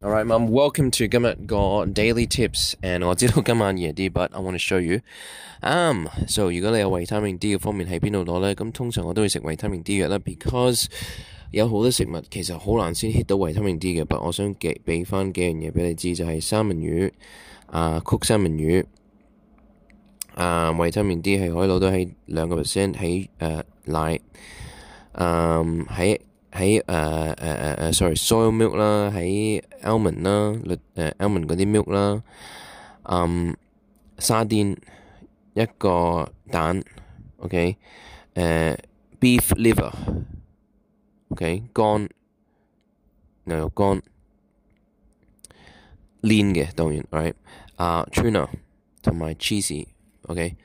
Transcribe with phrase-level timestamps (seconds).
[0.00, 0.46] Alright, mum.
[0.52, 5.00] Welcome to 今日个 daily tips，and 我知道今晚夜啲，but I want to show you。
[5.60, 8.54] 啱，so 如果你有维他命 D 嘅方面喺边度攞咧？
[8.54, 10.86] 咁通常我都会食维他命 D 药啦，because
[11.50, 14.04] 有好多食物其实好难先 hit 到维他命 D 嘅。
[14.04, 17.10] but 我想给俾翻几样嘢俾你知，就系三文鱼
[17.66, 18.84] 啊，曲三文鱼
[20.36, 24.20] 啊，维他命 D 系可以攞到喺两个 percent 喺诶奶，
[25.14, 26.20] 嗯喺。
[26.52, 30.52] 喺誒誒誒誒，sorry，soy milk 啦，喺 almond 啦，
[30.94, 32.22] 誒 almond 嗰啲 milk 啦，
[33.04, 33.56] 嗯，
[34.18, 34.76] 沙甸
[35.54, 36.82] 一個蛋
[37.38, 37.76] ，OK，
[38.34, 38.78] 誒
[39.20, 39.48] beef
[41.30, 42.08] liver，OK，乾
[43.44, 44.02] 牛肉乾
[46.22, 47.34] ，lean 嘅當然，right，
[47.76, 48.48] 啊 tuna
[49.02, 50.56] 同埋 cheese，OK。